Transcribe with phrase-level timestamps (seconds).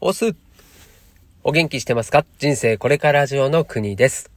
[0.00, 0.36] おす。
[1.42, 2.24] お元気してますか？
[2.38, 4.30] 人生これからラジオの国です。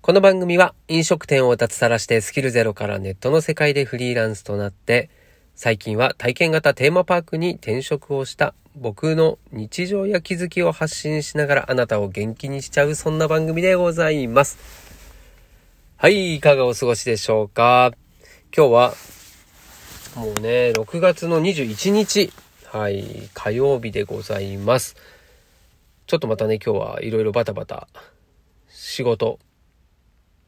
[0.00, 5.08] この番組は飲食店を脱サラしてスキルゼロからネットの世界でフリーランスとなって、
[5.54, 14.58] 最近は体験型テーマパークに転職をした僕の日常や気づきを発信しながらあなたを元気にしちゃうそんな番組でございます。
[15.98, 17.92] はい、いかがお過ごしでしょうか？
[18.52, 18.94] 今日は
[20.16, 22.32] もうね、6月の21日
[22.72, 24.94] はい、火曜日でございます。
[26.06, 27.88] ちょっとまたね、今日はいろいろバタバタ、
[28.68, 29.40] 仕事、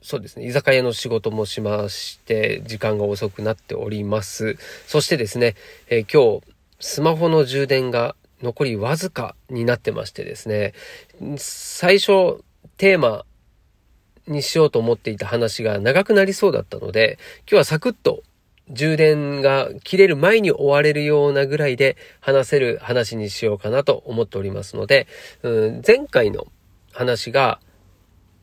[0.02, 4.56] そうですね、居酒屋の仕事もしまして、時間が遅くなっております。
[4.86, 5.56] そしてですね、
[5.88, 6.46] えー、今日、
[6.78, 10.74] スマホの充電が残りわずかになってましてですね、
[11.38, 12.44] 最初、
[12.76, 13.24] テーマ
[14.28, 18.22] にしようと思っていた話が長くなりそうだったので、今日はサクッと
[18.70, 25.06] 充電が切れる前に終われるようなぐらいで話せる話にしようかなと思っておりますので、
[25.42, 26.46] うん、前回の
[26.92, 27.60] 話が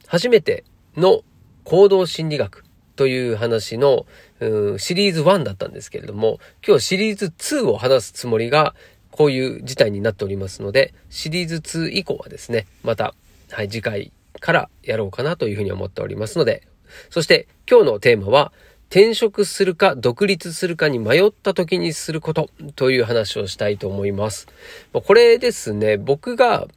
[0.08, 0.64] 初めて
[0.98, 1.22] の
[1.64, 4.06] 行動心理学という話の、
[4.40, 8.76] うん、シリーズ1だったんですけれども、今日シリーズ2を話すつもりが
[9.12, 13.14] こういう事態になっておりますので、シリーズ2以降はですね、また、
[13.52, 16.68] はい、次回からやろうかなというふうに思っておりますので、
[17.10, 18.52] そして今日のテーマは、
[18.90, 24.48] 転職するか独立するかに迷った時にすることという話をしたいと思います。
[24.92, 26.68] これですね、僕が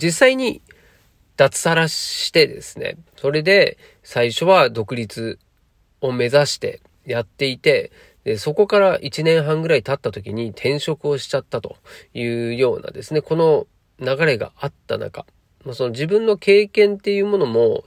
[0.00, 0.62] 実際に
[1.36, 5.38] 脱サラしてですね、それで最初は独立
[6.00, 7.92] を目指してやっていて、
[8.24, 11.76] でそこから1年半ぐらい経った時に転職をしちゃったと
[12.14, 13.66] いうようなですね、この
[13.98, 15.26] 流れがあった中、
[15.72, 17.84] その自分の経験っていうものも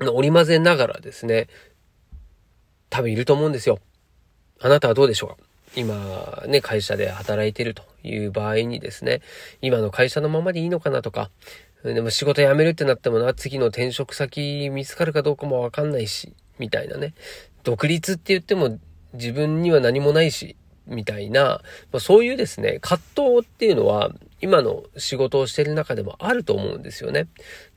[0.00, 1.48] 織り交ぜながらですね、
[2.92, 3.78] 多分いると思うんですよ。
[4.60, 5.28] あなたはどうでしょう？
[5.30, 5.36] か
[5.74, 9.22] 今ね、会社で働いてるという場合にですね、
[9.62, 11.30] 今の会社のままでいいのかなとか、
[11.82, 17.14] でも仕事辞めるってなってもな、次の転職先見つかるかどうかもわかんないし、みたいなね。
[17.64, 18.78] 独立って言っても
[19.14, 24.10] 自分には何もないし、みたいな、まあ、そういうですね、葛藤っていうのは、
[24.42, 27.28] 今の仕事をしてる中でもあると思うんですよね。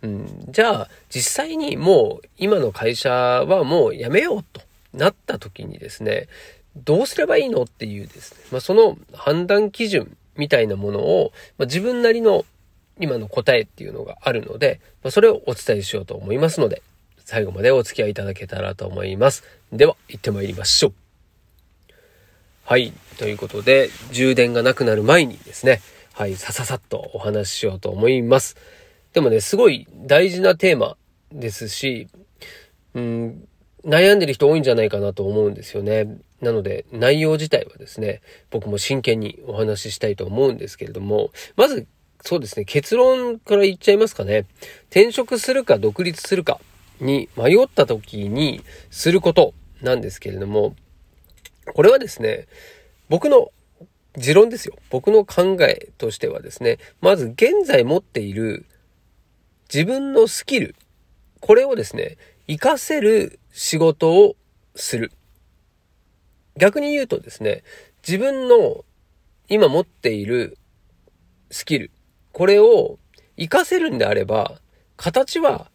[0.01, 4.61] うん、じゃあ、実際にもう今の会社はもう辞めようと。
[4.95, 6.27] なった時にですね、
[6.75, 12.45] どうすればいいのっていうですね、まあ、その判断基準みたいなものを、まあ、自分なりの
[12.99, 16.81] 今の答えっていうのがあるので、まあ、それをお伝えしようと思いますので、
[17.25, 19.43] 最後までお付き合いいただけたらと思います。
[19.71, 20.93] では、行ってまいりましょう。
[22.65, 22.93] はい。
[23.17, 25.81] ということで、充電がなくなる前にですね、
[26.13, 28.55] はい、さささっとお話ししようと思います。
[29.13, 30.97] でもね、すごい大事なテーマ
[31.31, 32.07] ですし、
[32.93, 33.47] うん、
[33.85, 36.17] 悩んでる人多いんじゃないかなと思うんですよね。
[36.41, 41.87] なので、内容自体はですね、僕も真剣にお話ししたいと思うんですけれども、まず、
[42.21, 44.47] そうですね、結論から言っちゃいますかね。
[44.89, 46.59] 転職するか独立するか
[46.99, 50.75] に迷った時にすることなんですけれども、
[51.73, 52.47] これはですね、
[53.09, 53.51] 僕の
[54.17, 54.75] 持論ですよ。
[54.89, 58.65] 僕の考えとしてはですね、まず現在持っている
[59.71, 60.75] 自分のスキル、
[61.41, 64.35] これをですね、活かせる仕事を
[64.75, 65.11] する。
[66.57, 67.63] 逆に言うとですね、
[68.07, 68.85] 自分の
[69.49, 70.57] 今持っている
[71.51, 71.91] スキル、
[72.31, 72.97] これを
[73.37, 74.59] 活かせるんであれば、
[74.95, 75.69] 形は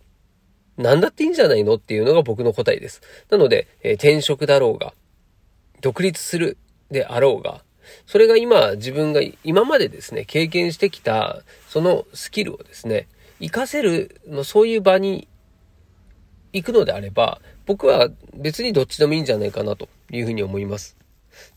[0.76, 3.02] 何だっていいんじゃないのっていうのが僕の答えです。
[3.30, 4.94] なので、えー、転職だろうが、
[5.80, 6.56] 独立する
[6.90, 7.62] であろうが、
[8.06, 13.08] それが今自分が今までですね、経験してきたそのスキルをですね、
[13.40, 15.28] 活かせるのそういう場に
[16.52, 20.96] 行くのであれば、僕は別にどっちでもいいんじゃないかなというふうに思います。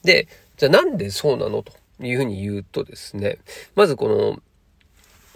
[0.03, 0.27] で、
[0.57, 3.39] じゃあなんでそうなのというふうに言うとですね、
[3.75, 4.39] まずこの、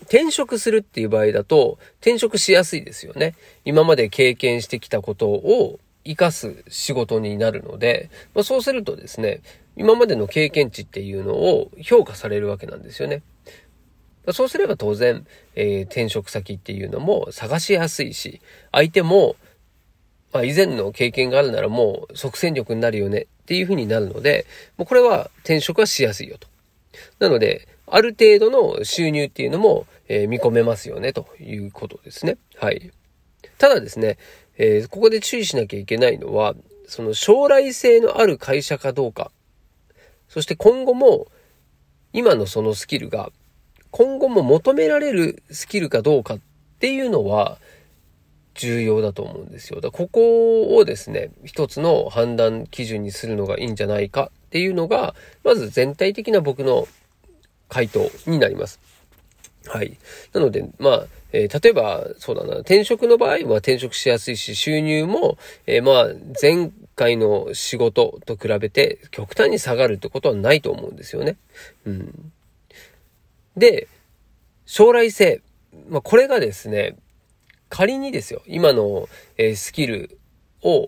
[0.04, 3.36] 転職するっていう場合だと、転職しやすいですよね。
[3.66, 9.42] 今まで経験してきたことを活かす仕事になるので、まあ、そうするとですね、
[9.76, 13.22] 今までの経験値っていうのを評価されるわけなんですよね。
[14.34, 15.26] そうすれば当然、
[15.56, 19.36] えー、転職先っていうのも探しやすいし、相手も
[20.34, 24.46] まあ、以前の経験があるならもう即戦力になるよねっていうふうになるので、
[24.78, 26.48] もうこれは転職はしやすいよと。
[27.20, 32.38] なので、ある程度の収入っていうのも、えー、見込めますよねということですね。
[32.58, 32.92] はい。
[33.58, 34.18] ただですね、
[34.58, 36.56] えー、ここで注意しなきゃいけないのは、
[36.88, 39.32] その将来性のある会社かどうか、
[40.28, 41.28] そして今後も
[42.14, 43.32] 今のそのスキルが
[43.92, 46.40] 今後も求められるスキルかどうかっ
[46.80, 47.58] ていうのは、
[48.58, 49.80] 重要だと思うんですよ。
[49.80, 56.88] だここをですね、一つの判断基準にするのがいいんじゃないかっていうのが、まず全体的な僕の
[57.70, 58.80] 回答になります。
[59.68, 59.98] はい。
[60.34, 71.38] なので、まあ、えー、例えば、そうだな、転職の場合は転職しやすいし、収入も、えー、まあ、前回の仕事と比べて極端に下がるってことはないと思うんですよね。
[71.86, 72.32] うん。
[73.56, 73.88] で、
[74.66, 75.42] 将来性。
[75.90, 76.96] まあ、これがですね、
[77.70, 80.20] 仮にですよ、今の、え、スキル
[80.62, 80.88] を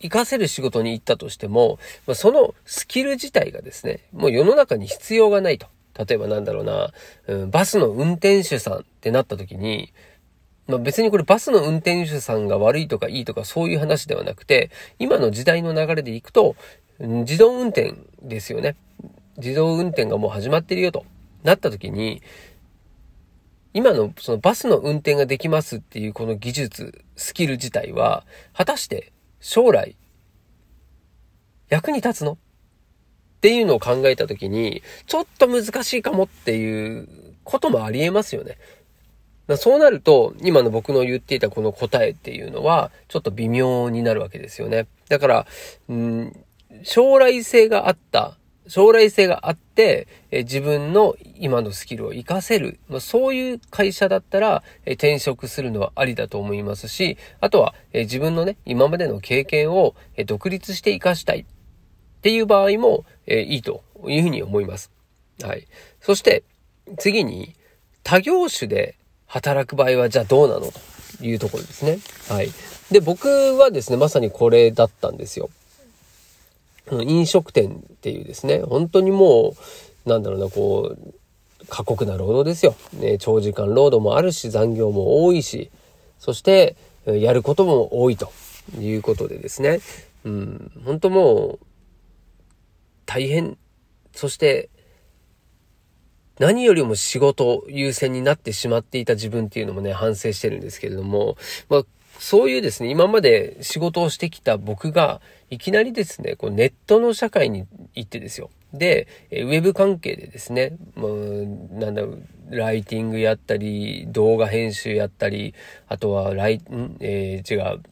[0.00, 5.66] 活かせる仕事に行ったとしても、ま、そのスキル自体がですね、もう世の中に必要がないと。
[5.98, 6.92] 例えばなんだろうな、
[7.26, 9.92] うん、バスの運転手さんってなった時に、
[10.68, 16.54] まあ、別にこれバスの運転手さんが悪いとかいいとかそういう話ではなくて、今の時代の流れでいくと、
[17.00, 18.76] 自動運転ですよね。
[19.38, 21.04] 自動運転がもう始まってるよと
[21.42, 22.22] なった時に、
[23.74, 29.96] 今のそのバスの運転ができますっていうこの技術、スキル自体は、果たして将来
[31.68, 32.32] 役に立つの？
[32.32, 32.36] っ
[33.40, 37.08] ていうのを考えた時に、ちょっと難しいかもっていう
[37.44, 38.58] こともありえますよね。
[39.56, 44.86] そうなると、今の僕の言っていたこの答えっていうのは、ちょっと微妙になるわけですよね。
[45.08, 45.46] だから、
[45.88, 46.44] うん、
[46.82, 48.37] 将来性があった、
[48.68, 61.44] 将来性があって、え自分の今のスキルを活かせる、まあ、そういう会社だったら、え転職するのはありだと思いますし、あとは、え自分のね、今までの経験を、え独立して活かしたいっ
[62.20, 64.90] ていう場合も、えいいというふうに思います。
[65.42, 65.66] はい。
[66.00, 66.44] そして、
[66.98, 67.54] 次に、
[68.04, 70.72] 他業種で働く場合はじゃあどうなの？
[71.18, 71.98] というところですね。
[72.28, 72.50] はい。
[72.90, 73.28] で、僕
[73.58, 75.50] はですね、まさにこれだったんですよ。
[76.90, 79.54] 飲食店っていうですね、本当にも
[80.06, 81.14] う、なんだろうな、こう、
[81.68, 82.74] 過酷な労働ですよ。
[82.94, 85.70] ね、長時間労働もあるし、残業も多いし、
[86.18, 86.76] そして、
[87.06, 88.30] やることも多いと
[88.78, 89.80] いうことでですね、
[90.24, 91.66] うん、本当もう、
[93.06, 93.56] 大変、
[94.12, 94.68] そして、
[96.38, 101.36] 何よりも仕事優先になってしまっていた自分っていうのもね、反省してるんですけれども、
[101.68, 101.82] まあ、
[102.18, 108.50] そういうですね、今まで仕事をしてきた僕が、いきなりですね、こうネットの社会に行ってですよ。
[108.72, 115.54] で、ウェブ関係でですね、もう、なんだろう、ライティングやったり、動画編集やったり、
[115.86, 116.96] あとは、ライ、ん？
[117.00, 117.82] えー、違う、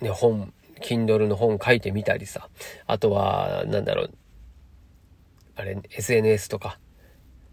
[0.00, 2.48] ね、本、Kindle の本書いてみたりさ、
[2.86, 4.10] あとは、なんだろう、
[5.54, 6.80] あれ、SNS とか、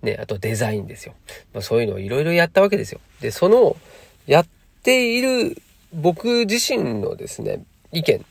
[0.01, 1.13] ね、あとデザインですよ。
[1.53, 2.99] まあ、そういうのをいろいろやったわけですよ。
[3.21, 3.77] で、その、
[4.25, 4.47] やっ
[4.81, 5.61] ている
[5.93, 8.25] 僕自身のですね、意見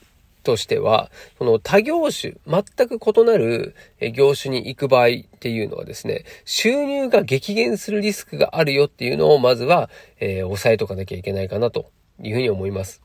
[0.46, 1.10] としては、
[1.40, 3.74] この他業種、全く異なる
[4.14, 5.10] 業種に行く場合っ
[5.40, 9.90] ていうのはですね、収入が激減するリスクがあるよっていうのをまずは、
[10.20, 11.90] えー、抑えとかなきゃいけないかなと
[12.22, 13.02] いうふうに思います。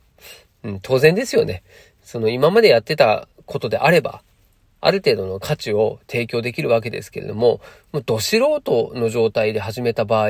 [0.63, 1.63] うん、当然ですよね。
[2.03, 4.21] その今までやってたことであれば、
[4.81, 7.59] ある程度の価値を提供できるわけですけれども、
[7.91, 10.29] もうど素人の状態で始めた場合、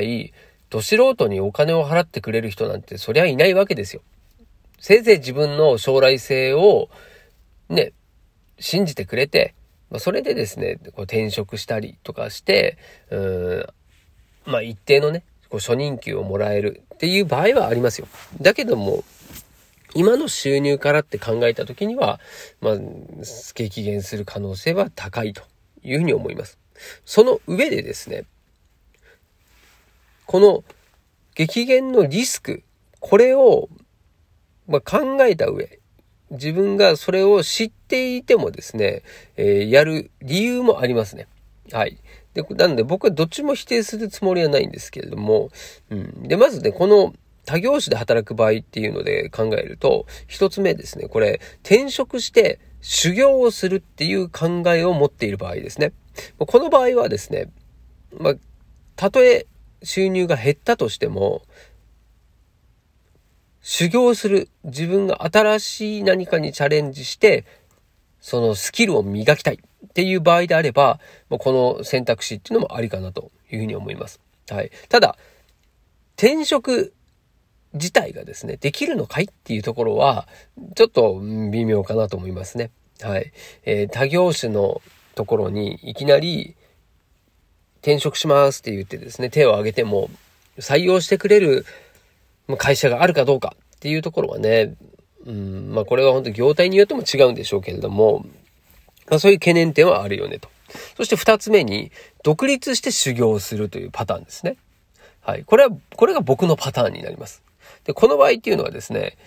[0.69, 4.01] ど素人にお金を払ってくれる人なんてそりゃいないわけですよ。
[4.81, 6.89] せいぜい自分の将来性を
[7.69, 7.93] ね、
[8.59, 9.53] 信じてくれて、
[9.91, 12.77] ま、それでですね、こう転職したりとかして、
[13.11, 13.17] う
[14.47, 18.07] ん、まあ一定のね、こう初任給をもらえるっていう場合はありますよ。
[18.41, 19.03] だけども、
[19.93, 22.19] 今の収入からって考えた時には、
[22.59, 22.77] まあ、
[23.53, 25.43] 激減する可能性は高いと
[25.83, 26.57] いうふうに思います。
[27.05, 28.23] その上でですね、
[30.25, 30.63] この
[31.35, 32.63] 激減のリスク、
[32.99, 33.69] これを、
[34.71, 35.79] まあ、考えた上、
[36.31, 39.03] 自分がそれを知っていてもですね、
[39.35, 41.27] えー、やる理由もありますね。
[41.71, 41.97] はい。
[42.33, 45.49] で、なんで僕はどっちも否定するつもりはないんですけれども、
[45.89, 46.23] うん。
[46.23, 47.13] で、まずね、この
[47.45, 55.91] 他業種で働く場合っていうので考えると、一つ目ですね、これ、転職して修行をするっていう考えを持っている場合ですね。
[56.37, 57.49] この場合はですね、
[58.17, 58.33] まあ、
[58.95, 59.47] たとえ
[59.83, 61.43] 収入が減ったとしても、
[63.61, 67.45] 修行する、自分が新しい何かにチャレンジして、
[68.19, 70.99] そのスキルを磨きたいっていう場合であれば、
[71.29, 74.19] この選択肢っていうのもありかなというふうに思います。
[74.49, 74.71] はい。
[74.89, 75.17] ただ、
[76.17, 76.93] 転職
[77.73, 80.27] 自体がですね、できるのかいっていうところは、
[80.75, 81.19] ちょっと
[81.51, 82.71] 微妙かなと思いますね。
[83.01, 83.31] はい。
[83.63, 84.81] えー、他業種の
[85.15, 86.55] ところにいきなり
[87.81, 90.09] 転職しますって言ってですね、手を挙げても
[90.57, 91.65] 採用してくれる
[92.57, 94.75] 会社があるかどうかっていうところはね、
[95.25, 98.25] うん、まあこれは本当業態によっても違うんでしょうけれども、
[99.09, 100.49] まあそういう懸念点はあるよねと。
[100.95, 101.91] そして二つ目に、
[102.23, 104.57] 独立して修行するというパターンですね。
[105.21, 105.43] はい。
[105.43, 107.43] これは、これが僕のパターンになります。
[107.83, 109.17] で、この場合っていうのはですね、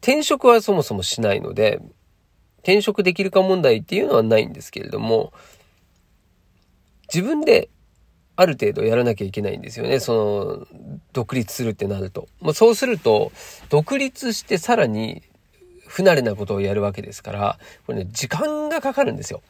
[0.00, 1.80] 転職はそもそもしないので、
[2.58, 5.32] 転職できるか問題っていうのはないんですけれども、
[7.12, 7.68] 自分で
[8.40, 10.00] ある程度やらなきゃいけないんですよね。
[10.00, 10.66] その、
[11.12, 12.26] 独立するってなると。
[12.40, 13.32] まあ、そうすると、
[13.68, 15.22] 独立してさらに
[15.86, 19.42] 不慣れなことをやるわけですから、これね、時間がかかるんですよ。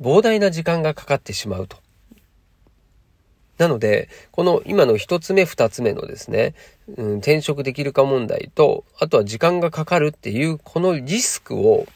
[0.00, 1.76] 膨大な時間がかかってしまうと。
[3.56, 6.54] なので、この今の一つ目二つ目のですね、
[6.96, 11.86] うん、転職できるか問題と、あとは時間がかかるっていう、このリスクを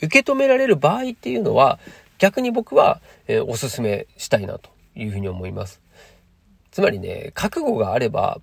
[0.00, 1.78] 受け止められる場合っていうのは、
[2.18, 5.80] 逆に僕は、えー、おすすめしたいなというふうに思います。
[6.70, 8.40] つまりね、覚悟があれば、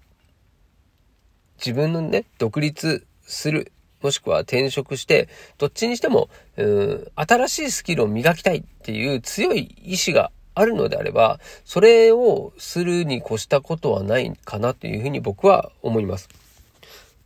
[1.57, 16.29] 自分のね、独立する、もしくは転職して、どっちにしても、うん、新しいスキルを磨きたいっていう強い意志があるのであれば、それをするに越したことはないかなというふうに僕は思います。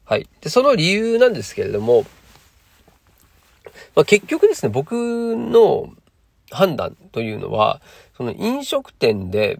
[0.04, 0.28] はい。
[0.42, 2.06] で、その理由なんですけれども、
[3.96, 5.94] まあ、結局ですね、僕の
[6.55, 7.81] 判断というのは、
[8.17, 9.59] その飲食店で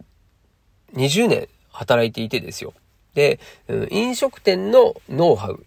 [0.94, 2.72] 20年働いていてですよ。
[3.14, 3.38] で、
[3.90, 5.64] 飲食店のノウハウ、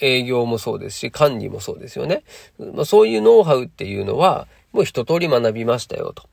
[0.00, 2.24] 営業もそうですし、管理もそうですよね。
[2.58, 6.24] ま、そういうノウハウっていうのは、もう一通り学びましたよと。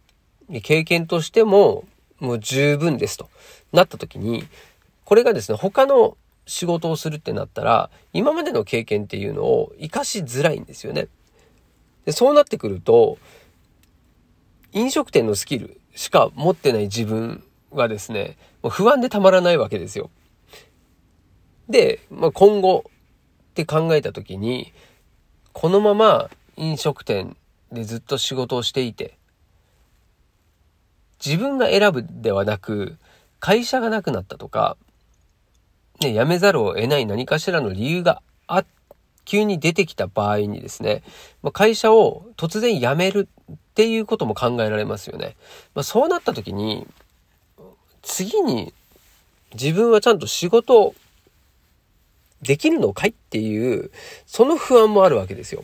[0.61, 1.85] 経験としても、
[2.19, 3.29] もう十分ですと
[3.71, 4.45] なった時に、
[5.05, 11.07] これがですね、他の仕事をするってなったら、今までの経験っていうのを活かしづらいんですよね。
[12.05, 13.17] でそうなってくると、
[14.71, 20.09] 飲食店のスキルしか持ってない自分はですね、もう不安でたまらないわけですよ。
[21.69, 22.85] で、まあ、今後
[23.51, 24.73] って考えた時に、
[25.53, 27.35] このまま飲食店
[27.71, 29.17] でずっと仕事をしていて、
[31.23, 32.97] 自分が選ぶではなく、
[33.39, 34.77] 会社がなくなったとか、
[36.01, 38.63] ね、辞めざるを得ない何かしらの理由があ、
[39.25, 41.03] 急に出てきた場合にですね、
[41.43, 43.29] まあ、会社を突然辞める
[43.79, 45.38] ていうことも考えられますよね。
[45.74, 46.86] まあ、そうなった時に、
[48.01, 48.74] 次に
[49.53, 50.93] 自分はちゃんと仕事
[52.41, 53.89] できるのかいっていう、
[54.25, 55.63] その不安もあるわけですよ。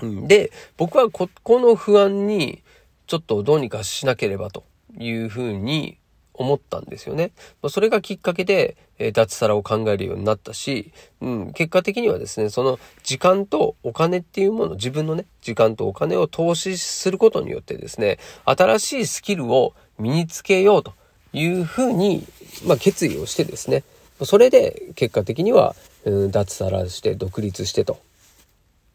[0.00, 2.62] うん、で、僕はこ、この不安に、
[3.06, 4.64] ちょっとどうにかしなければと
[4.98, 5.98] いうふうに
[6.36, 7.32] 思ったんですよね。
[7.68, 20.94] それがきっかけで、え脱サラを考えるようになったし、うん、結果的にはですね、その時間とお金っていうもの、自分のね、時間とお金を投資することによってですね、新しいスキルを身につけようと
[21.34, 22.24] いうふうに、
[22.64, 23.84] まあ、決意をしてですね、
[24.22, 27.98] それで結果的には、うん、脱サラして独立してと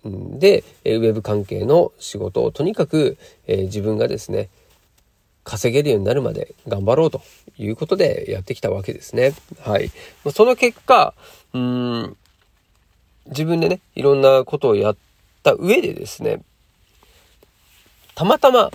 [0.04, 4.50] で、ウェブ関係の仕事をとにかく、えー、自分がですね、
[5.44, 7.22] 稼げるようになるまで頑張ろうと
[7.58, 9.34] いうことでやってきたわけですね。
[9.62, 9.92] はい。
[10.34, 11.14] その結果、
[11.54, 12.18] うん、
[13.28, 14.98] 自分でね、いろんなことをやっ
[15.44, 16.42] た上でですね、
[18.16, 18.72] たまたま、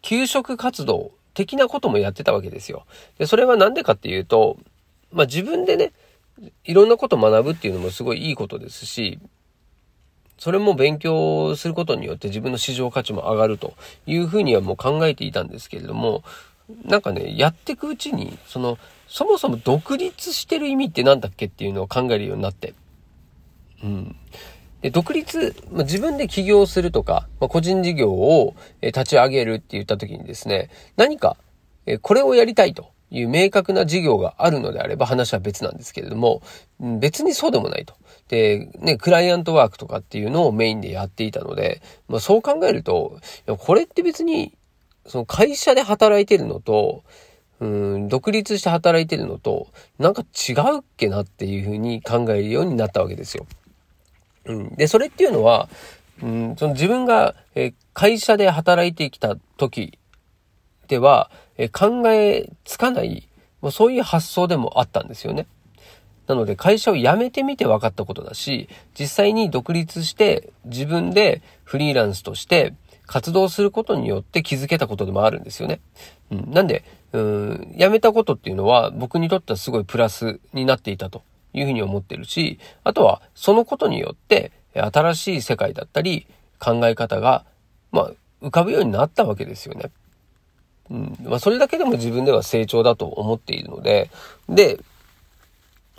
[0.00, 2.84] 給食活動的なこともやってたわけですよ。
[3.18, 4.58] で、それはなんでかっていうと、
[5.12, 5.92] まあ自分でね、
[6.64, 9.18] いろんなことを学ぶっていうのもすごいいいことですし、
[10.42, 13.74] それも勉強することによって自分の市場価値も上がると
[14.06, 16.24] いうふうにはもう考えていたんですけれども、
[16.84, 22.74] なんかね、やっていくうちに、その、そもそも独立してる意味って何だっけっていうのを考えるようになって。
[23.84, 24.16] うん。
[24.80, 31.36] で独立、まあ、自分で起業するとか、まあ、個人事業を立ち上げるって言った時にですね、何か、
[32.00, 32.90] これをやりたいと。
[33.12, 36.40] いう明確な事業があるのであれば話は別なんですけれども、
[36.98, 37.94] 別にそうでもないと。
[38.32, 43.20] で、ね、クライアントワークとかっていうのをメインでやっていたので、まあそう考えると、
[43.58, 44.56] これって別に、
[45.06, 47.04] その会社で働いてるのと、
[47.60, 49.66] うん、独立して働いてるのと、
[49.98, 53.46] なんか違うっけなっていうふうに考えるようになったわけですよ。
[54.46, 55.68] うん、で、それっていうのは、
[56.22, 59.98] うん、その自分が、え会社で働いてきた時
[60.88, 63.28] では、え考えつかない、
[63.60, 65.46] もうそういう発想でもあったんですよね。
[66.26, 72.74] なので会社を辞めてみて分かったことだし、実際に独立して自分でフリーランスとして
[73.06, 75.80] 活動することによって気づけたことでもあるんですよね。
[76.30, 86.26] うん、なんで、うん、辞めたことっていうのは僕にとってはすごいプラスになっていたというふうに思ってるし、あとはそのことによって新しい世界だったり
[86.58, 87.44] 考え方が、
[87.90, 89.90] まあ、浮かぶようになったわけですよね。
[90.90, 91.16] うん。
[91.24, 94.10] まあ、それだけでも自分では成長だと思っているので、
[94.48, 94.78] で、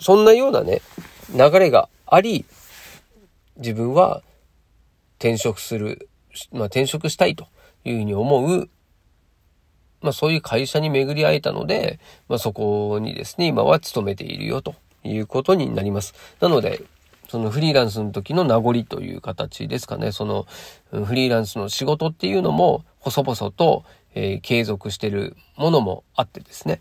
[0.00, 0.82] そんなようなね、
[1.34, 2.44] 流れがあり、
[3.56, 4.22] 自分は
[5.18, 6.08] 転職する、
[6.52, 7.46] まあ、転職したいと
[7.84, 8.68] いうふうに思う、
[10.02, 11.98] まあ、そういう会社に巡り会えたので、
[12.28, 16.14] まあ、そこにですね、今は勤めているよということになります。
[16.40, 16.82] なので、
[17.28, 20.12] そのフリーランスの時の名残という形ですかね。
[20.12, 20.46] その
[20.90, 23.84] フリーランスの仕事っていうのも細々と、
[24.14, 26.80] えー、継続してるものもあってですね。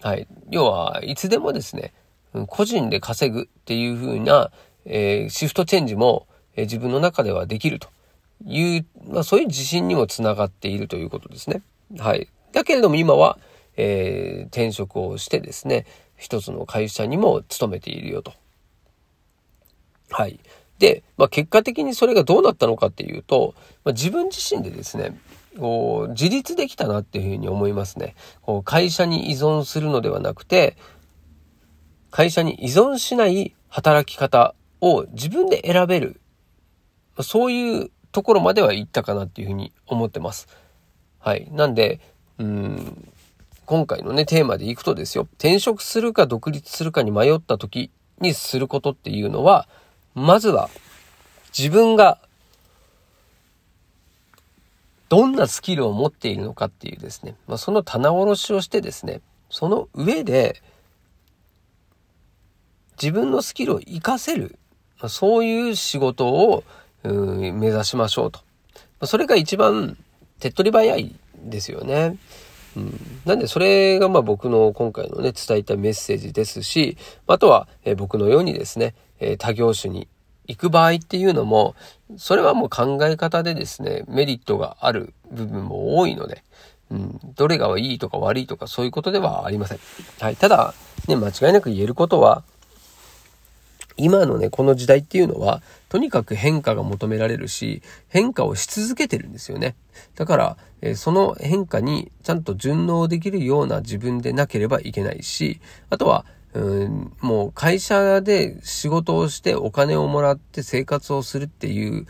[0.00, 0.26] はい。
[0.50, 1.92] 要はいつでもですね、
[2.48, 4.50] 個人で稼ぐっていう風な、
[4.84, 7.88] えー、シフトチェンジも、えー、自分の中ではできると
[8.44, 11.62] いう、まあそういう自信にもつながっているということですね。
[11.98, 12.28] はい。
[12.52, 13.38] だけれども今は、
[13.76, 15.86] えー、転職をしてですね、
[16.16, 18.32] 一つの会社にも勤めているよと。
[20.10, 20.38] はい。
[20.78, 25.16] で、まあ、結果的にそれがどうなったのかっていうと、まあ、自分自身でですね、
[25.58, 28.14] こう自立できたなっていうふうに思いますね。
[28.40, 30.76] こう会社に依存するのではなくて、
[32.12, 36.20] 会社に依存しない働き方を自分で選べる。
[37.22, 40.46] そういうところまでは行ったかなっていうふうに思ってます。
[41.18, 41.48] はい。
[41.50, 42.00] なんで、
[42.38, 43.08] うん、
[43.64, 47.90] 今回のね、テーマでいくとですよ、転職するか独立するかに迷った時
[48.20, 49.66] にすることっていうのは、
[50.14, 50.68] まずは
[51.56, 52.18] 自分が
[55.08, 60.62] どんなスキルを持っているのかっていうですね、まあ、その棚卸しをしてですね、その上で
[63.02, 64.58] 自分のスキルを活かせる、
[65.00, 66.62] ま、そういう仕事を
[67.02, 68.38] 目指しましょうと。
[69.00, 69.96] ま、それが一番
[70.38, 72.16] 手っ取り早いですよね。
[72.76, 80.08] うん、なんでそれがまあ僕の今回のね伝えたメッセージですし、あとは、え僕のようにですね、え他業種に
[80.46, 81.74] 行く場合っていうのも、
[82.16, 86.44] それはもう考え方でですね、メリットがある部分も多いので、
[86.90, 89.78] うん、どれがいいとか悪いとかそういうことではありません。
[90.20, 90.36] はい。
[90.36, 90.74] ただ、
[91.08, 92.42] ね、間違いなく言えることは、
[93.96, 99.76] 今のね、この時代っていうのは、とにかく変化が求められるし、変化をし続けてるんですよね。
[100.14, 112.06] だから、えその変化にちゃんと順応できるような自分でなければいけないし、あとは、うん、もう会社で仕事をしてお金をもらって生活をするっていう、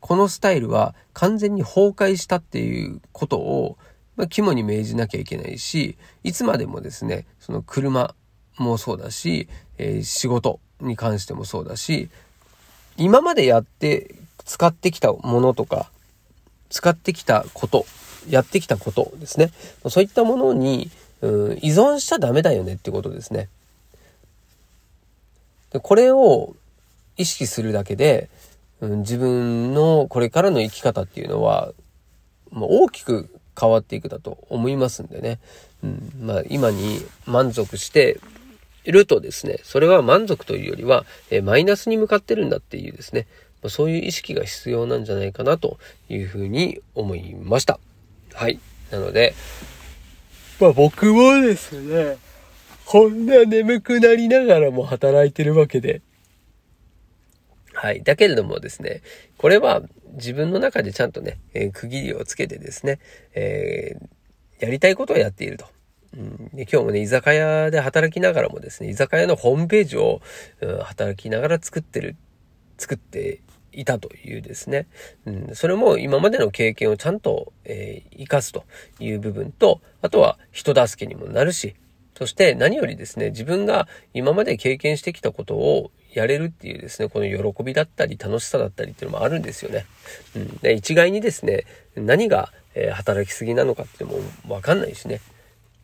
[0.00, 3.78] このスタイルは完全に崩壊したっていうことを、
[4.16, 8.14] まあ、肝に銘じなきゃいけないし、いつまでもですね、その車
[8.58, 12.08] もそうだし、えー、仕事に関してもそうだし、
[12.96, 15.90] 今までやって使ってきたものとか、
[16.70, 17.86] 使ってきたこと、
[18.28, 19.50] やってきたことですね。
[19.88, 23.48] そういったものに、うん、依存しちゃダメだよねってことですね。
[25.72, 26.54] でこれを
[27.16, 28.28] 意識するだけで、
[28.80, 31.72] うん、自分のこれからの生き方っていうのは、
[32.50, 35.38] もう大きく変わっていくだと思いますんでね。
[35.82, 38.20] うん、まあ今に満足して
[38.92, 43.26] るとですね、それは満足というよりは、えマイナスに向かってるんだっていうですね、
[43.62, 47.80] まそういう意識が必要なんじゃないかなというふうに思いました。
[48.34, 48.58] はい。
[48.90, 49.34] なので、
[50.60, 52.18] まあ僕もですね、
[52.84, 56.02] こんな眠くなりながらも働いてるわけで。
[57.72, 58.02] はい。
[58.02, 59.02] だけれどもですね、
[59.38, 63.00] これは自分の中でちゃんとね、えー、区切りをつけてですね、
[63.34, 65.73] えー、やりたいことをやっていると。
[66.16, 70.20] うん、で今日もね、居酒屋で働きながらもですね、居酒屋のホームページを、
[70.60, 72.16] うん、働きながら作ってる、
[72.78, 73.40] 作って
[73.72, 74.86] いたというですね、
[75.26, 78.64] うん、それも今までの経験をちゃんと、えー、活かすと
[79.00, 81.74] いう部分と、あとは人助けにもなるし、
[82.16, 89.84] そして何よりですね、自分が今まで経験してきたことをやれるっていうですね、この喜びだったり楽しさだったりっていうのもあるんですよね。
[90.36, 91.64] うん、で一概にですね、
[91.96, 95.20] 何が、えー、働きすぎなのかってもわかんないしね。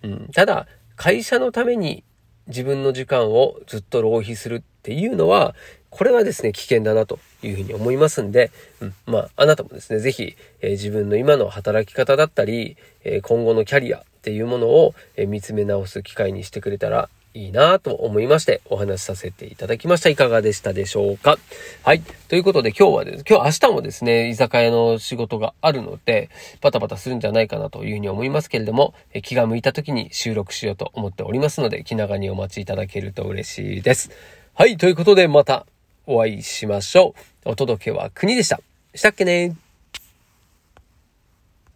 [0.02, 2.04] うん、ただ、会社のために
[2.46, 5.54] 自分の時間をずっと浪費するっていうのは、
[5.90, 20.08] これはですね、危険だなというふうに思いますんで、うん、まあ、あなたもですね、ぜひ、えー、自分の今の働き方だったり、えー、今後のキャリアっていうものを、えー、見つめ直す機会にしてくれたらいいなと思いましてお話しさせていただきました。
[20.08, 21.38] いかがでしたでしょうか？
[21.84, 22.02] はい。
[22.28, 26.28] ということで今日はです、今日明日もですね、居酒屋の仕事があるので、
[26.60, 34.10] バタバタするんじゃないかなというふうに思いますけれども、気が向いた時に収録しようと思っておりますので、気長にお待ちいただけると嬉しいです。
[34.54, 34.76] はい。
[34.76, 35.66] ということでまた
[36.06, 37.14] お会いしましょ
[37.44, 37.50] う。
[37.50, 38.60] お届けは国でした。
[38.94, 39.69] したっけね